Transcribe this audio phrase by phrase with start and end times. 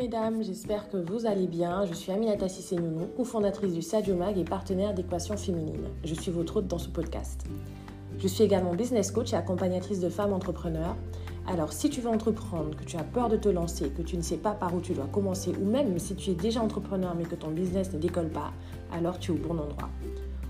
[0.00, 1.84] mesdames, j'espère que vous allez bien.
[1.84, 5.88] Je suis Aminata Sissé-Nounou, cofondatrice du Sadio Mag et partenaire d'Équation Féminine.
[6.04, 7.44] Je suis votre hôte dans ce podcast.
[8.18, 10.96] Je suis également business coach et accompagnatrice de femmes entrepreneurs.
[11.46, 14.22] Alors si tu veux entreprendre, que tu as peur de te lancer, que tu ne
[14.22, 17.24] sais pas par où tu dois commencer, ou même si tu es déjà entrepreneur mais
[17.24, 18.52] que ton business ne décolle pas,
[18.90, 19.90] alors tu es au bon endroit.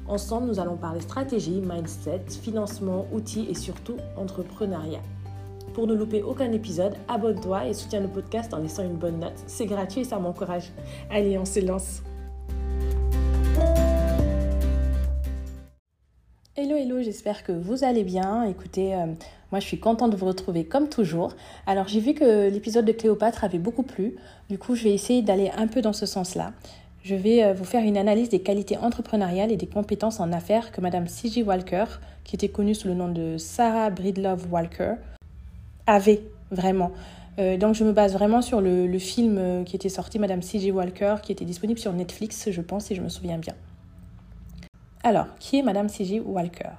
[0.06, 5.02] Ensemble, nous allons parler stratégie, mindset, financement, outils et surtout entrepreneuriat.
[5.80, 9.42] Pour ne louper aucun épisode, abonne-toi et soutiens le podcast en laissant une bonne note.
[9.46, 10.72] C'est gratuit et ça m'encourage.
[11.08, 12.02] Allez, on se lance.
[16.54, 18.44] Hello, hello, j'espère que vous allez bien.
[18.44, 19.06] Écoutez, euh,
[19.52, 21.32] moi je suis contente de vous retrouver comme toujours.
[21.66, 24.16] Alors j'ai vu que l'épisode de Cléopâtre avait beaucoup plu.
[24.50, 26.52] Du coup, je vais essayer d'aller un peu dans ce sens-là.
[27.04, 30.72] Je vais euh, vous faire une analyse des qualités entrepreneuriales et des compétences en affaires
[30.72, 31.42] que Madame C.J.
[31.42, 31.86] Walker,
[32.24, 34.96] qui était connue sous le nom de Sarah Breedlove Walker,
[35.90, 36.92] avait vraiment.
[37.38, 40.72] Euh, donc je me base vraiment sur le, film euh, qui était sorti, Madame C.J.
[40.72, 43.54] Walker, qui était disponible sur Netflix, je pense, si je me souviens bien.
[45.02, 46.20] Alors, qui est Madame C.J.
[46.20, 46.70] Walker?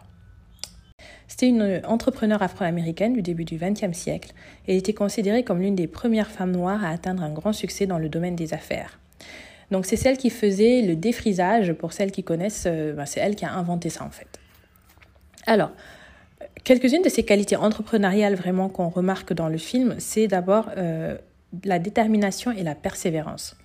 [1.27, 4.33] C'était une entrepreneure afro-américaine du début du XXe siècle
[4.67, 7.97] et était considérée comme l'une des premières femmes noires à atteindre un grand succès dans
[7.97, 9.00] le domaine des affaires.
[9.72, 13.35] Donc c'est celle qui faisait le défrisage, pour celles qui connaissent, euh, ben, c'est elle
[13.35, 14.28] qui a inventé ça en fait.
[15.47, 15.72] Alors,
[16.64, 21.17] Quelques-unes de ces qualités entrepreneuriales vraiment qu'on remarque dans le film, c'est d'abord euh,
[21.64, 23.56] la détermination et la persévérance.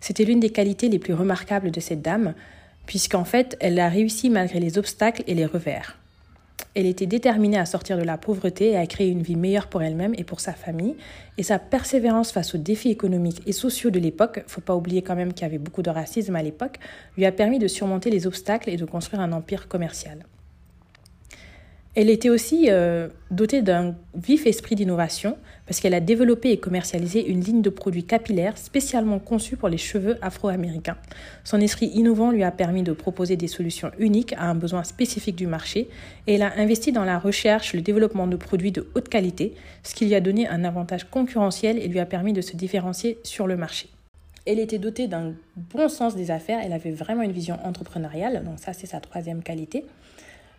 [0.00, 2.34] C'était l'une des qualités les plus remarquables de cette dame,
[2.86, 5.96] puisqu'en fait, elle a réussi malgré les obstacles et les revers.
[6.74, 9.82] Elle était déterminée à sortir de la pauvreté et à créer une vie meilleure pour
[9.82, 10.94] elle-même et pour sa famille.
[11.36, 15.16] Et sa persévérance face aux défis économiques et sociaux de l'époque, faut pas oublier quand
[15.16, 16.78] même qu'il y avait beaucoup de racisme à l'époque,
[17.16, 20.24] lui a permis de surmonter les obstacles et de construire un empire commercial.
[22.00, 27.28] Elle était aussi euh, dotée d'un vif esprit d'innovation parce qu'elle a développé et commercialisé
[27.28, 30.96] une ligne de produits capillaires spécialement conçue pour les cheveux afro-américains.
[31.44, 35.36] Son esprit innovant lui a permis de proposer des solutions uniques à un besoin spécifique
[35.36, 35.90] du marché
[36.26, 39.94] et elle a investi dans la recherche, le développement de produits de haute qualité, ce
[39.94, 43.46] qui lui a donné un avantage concurrentiel et lui a permis de se différencier sur
[43.46, 43.90] le marché.
[44.46, 48.58] Elle était dotée d'un bon sens des affaires, elle avait vraiment une vision entrepreneuriale, donc
[48.58, 49.84] ça c'est sa troisième qualité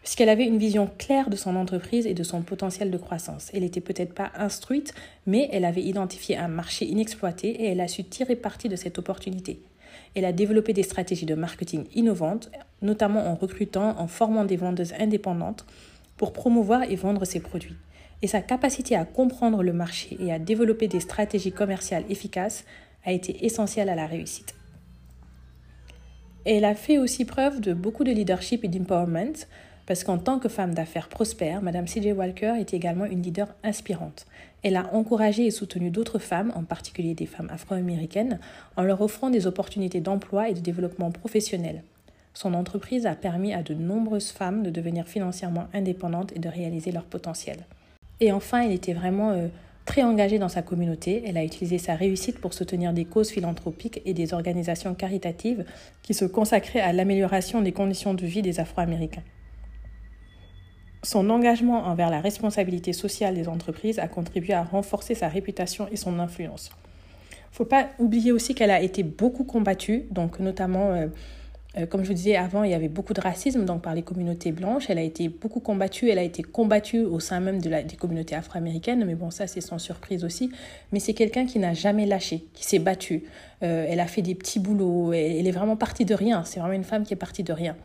[0.02, 3.52] puisqu'elle avait une vision claire de son entreprise et de son potentiel de croissance.
[3.54, 4.94] Elle n'était peut-être pas instruite,
[5.28, 8.98] mais elle avait identifié un marché inexploité et elle a su tirer parti de cette
[8.98, 9.62] opportunité.
[10.16, 12.52] Elle a développé des stratégies de marketing innovantes,
[12.82, 15.66] notamment en recrutant, en formant des vendeuses indépendantes
[16.18, 17.76] pour promouvoir et vendre ses produits.
[18.22, 22.66] Et sa capacité à comprendre le marché et à développer des stratégies commerciales efficaces
[23.06, 24.54] a été essentielle à la réussite.
[26.46, 29.46] Elle a fait aussi preuve de beaucoup de leadership et d'empowerment,
[29.86, 32.14] parce qu'en tant que femme d'affaires prospère, Madame C.J.
[32.14, 34.25] Walker est également une leader inspirante.
[34.64, 38.40] Elle a encouragé et soutenu d'autres femmes, en particulier des femmes afro-américaines,
[38.78, 41.84] en leur offrant des opportunités d'emploi et de développement professionnel.
[42.34, 46.91] Son entreprise a permis à de nombreuses femmes de devenir financièrement indépendantes et de réaliser
[46.91, 47.58] leur potentiel.
[48.20, 49.47] Et enfin, elle était vraiment euh,
[49.86, 51.24] très engagée dans sa communauté.
[51.25, 55.66] Elle a utilisé sa réussite pour soutenir des causes philanthropiques et des organisations caritatives
[56.03, 59.24] qui se consacraient à l'amélioration des conditions de vie des Afro-Américains.
[61.04, 65.96] Son engagement envers la responsabilité sociale des entreprises a contribué à renforcer sa réputation et
[65.96, 66.70] son influence.
[67.32, 71.08] Il ne faut pas oublier aussi qu'elle a été beaucoup combattue, donc notamment, euh,
[71.78, 74.04] euh, comme je vous disais avant, il y avait beaucoup de racisme donc par les
[74.04, 74.90] communautés blanches.
[74.90, 77.96] Elle a été beaucoup combattue, elle a été combattue au sein même de la, des
[77.96, 80.52] communautés afro-américaines, mais bon, ça c'est sans surprise aussi.
[80.92, 83.24] Mais c'est quelqu'un qui n'a jamais lâché, qui s'est battu.
[83.64, 86.44] Euh, elle a fait des petits boulots, elle est vraiment partie de rien.
[86.46, 87.76] C'est vraiment une femme qui est partie de rien.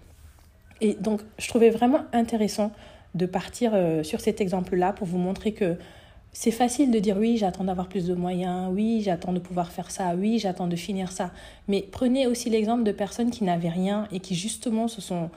[0.83, 2.71] Et donc, je trouvais vraiment intéressant
[3.16, 5.77] de partir euh, sur cet exemple-là pour vous montrer que
[6.32, 9.91] c'est facile de dire oui, j'attends d'avoir plus de moyens, oui, j'attends de pouvoir faire
[9.91, 11.31] ça, oui, j'attends de finir ça.
[11.66, 15.31] Mais prenez aussi l'exemple de personnes qui n'avaient rien et qui justement se sont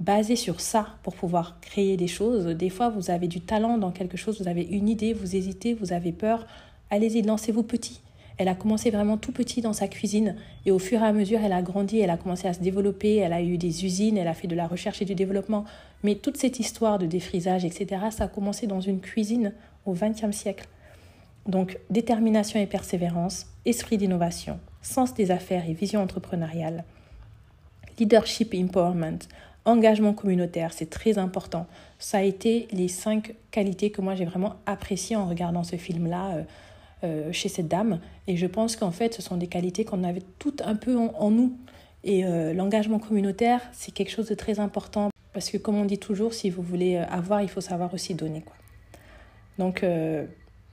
[0.00, 2.46] basées sur ça pour pouvoir créer des choses.
[2.46, 5.72] Des fois, vous avez du talent dans quelque chose, vous avez une idée, vous hésitez,
[5.72, 6.46] vous avez peur.
[6.90, 8.00] Allez-y, lancez-vous petit.
[8.36, 10.34] Elle a commencé vraiment tout petit dans sa cuisine
[10.66, 13.16] et au fur et à mesure, elle a grandi, elle a commencé à se développer,
[13.16, 15.64] elle a eu des usines, elle a fait de la recherche et du développement.
[16.02, 19.52] Mais toute cette histoire de défrisage, etc., ça a commencé dans une cuisine
[19.86, 20.66] au XXe siècle.
[21.46, 26.84] Donc détermination et persévérance, esprit d'innovation, sens des affaires et vision entrepreneuriale,
[27.98, 29.18] leadership empowerment,
[29.64, 31.66] engagement communautaire, c'est très important.
[31.98, 36.44] Ça a été les cinq qualités que moi j'ai vraiment appréciées en regardant ce film-là.
[37.04, 38.00] Euh, euh, chez cette dame.
[38.26, 41.30] Et je pense qu'en fait, ce sont des qualités qu'on avait toutes un peu en,
[41.30, 41.56] nous.
[42.02, 45.10] Et euh, l'engagement communautaire, c'est quelque chose de très important.
[45.32, 48.42] Parce que comme on dit toujours, si vous voulez avoir, il faut savoir aussi donner.
[48.42, 48.54] Quoi.
[49.58, 49.84] Donc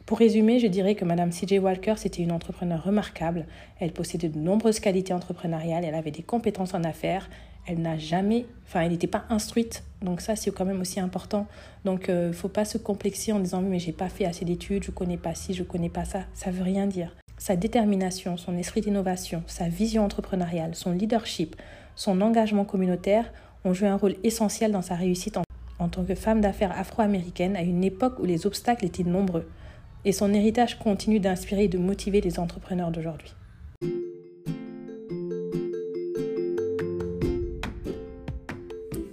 [0.05, 3.45] Pour résumer, je dirais que Madame CJ Walker, c'était une entrepreneure remarquable.
[3.79, 7.29] Elle possédait de nombreuses qualités entrepreneuriales, elle avait des compétences en affaires,
[7.67, 9.83] elle n'a jamais, enfin, elle n'était pas instruite.
[10.01, 11.47] Donc ça, c'est quand même aussi important.
[11.85, 14.45] Donc, il euh, ne faut pas se complexer en disant, mais j'ai pas fait assez
[14.45, 16.23] d'études, je connais pas ci, je connais pas ça.
[16.33, 17.15] Ça veut rien dire.
[17.37, 21.55] Sa détermination, son esprit d'innovation, sa vision entrepreneuriale, son leadership,
[21.95, 23.31] son engagement communautaire
[23.63, 25.43] ont joué un rôle essentiel dans sa réussite en,
[25.79, 29.47] en tant que femme d'affaires afro-américaine à une époque où les obstacles étaient nombreux.
[30.03, 33.31] Et son héritage continue d'inspirer et de motiver les entrepreneurs d'aujourd'hui.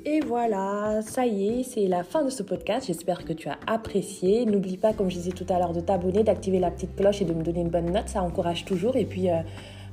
[0.07, 2.87] Et voilà, ça y est, c'est la fin de ce podcast.
[2.87, 4.47] J'espère que tu as apprécié.
[4.47, 7.27] N'oublie pas, comme je disais tout à l'heure, de t'abonner, d'activer la petite cloche et
[7.27, 8.09] de me donner une bonne note.
[8.09, 8.97] Ça encourage toujours.
[8.97, 9.37] Et puis, euh,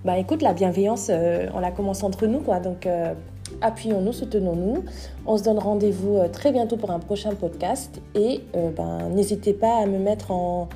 [0.06, 2.62] bah écoute, la bienveillance, euh, on la commence entre nous, quoi.
[2.62, 3.14] Donc, euh,
[3.60, 4.86] appuyons-nous, soutenons-nous.
[5.26, 8.02] On se donne rendez-vous très bientôt pour un prochain podcast.
[8.16, 10.70] Et ben, n'hésitez pas à me mettre en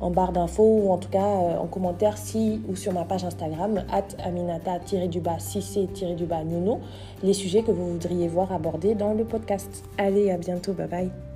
[0.00, 3.24] en barre d'infos ou en tout cas euh, en commentaire si ou sur ma page
[3.24, 6.80] Instagram at aminata-du-bas cc-du-bas nono
[7.22, 9.84] les sujets que vous voudriez voir abordés dans le podcast.
[9.98, 11.33] Allez, à bientôt, bye bye.